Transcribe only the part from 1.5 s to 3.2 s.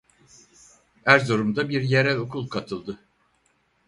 bir yerel okul katıldı.